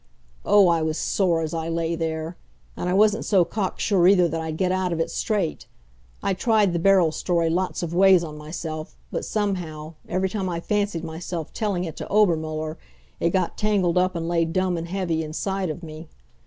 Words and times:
Oh, 0.43 0.67
I 0.67 0.81
was 0.81 0.97
sore 0.97 1.41
as 1.43 1.53
I 1.53 1.69
lay 1.69 1.95
there! 1.95 2.35
And 2.75 2.89
I 2.89 2.93
wasn't 2.95 3.23
so 3.23 3.45
cock 3.45 3.79
sure 3.79 4.07
either 4.07 4.27
that 4.29 4.41
I'd 4.41 4.57
get 4.57 4.71
out 4.71 4.91
of 4.91 4.99
it 4.99 5.11
straight. 5.11 5.67
I 6.23 6.33
tried 6.33 6.73
the 6.73 6.79
Beryl 6.79 7.11
story 7.11 7.51
lots 7.51 7.83
of 7.83 7.93
ways 7.93 8.23
on 8.23 8.35
myself, 8.35 8.97
but 9.11 9.25
somehow, 9.25 9.93
every 10.09 10.29
time 10.29 10.49
I 10.49 10.59
fancied 10.59 11.03
myself 11.03 11.53
telling 11.53 11.83
it 11.83 11.95
to 11.97 12.09
Obermuller, 12.11 12.79
it 13.19 13.29
got 13.29 13.59
tangled 13.59 13.99
up 13.99 14.15
and 14.15 14.27
lay 14.27 14.43
dumb 14.43 14.75
and 14.75 14.87
heavy 14.87 15.21
inside 15.23 15.69
of 15.69 15.83
me. 15.83 16.09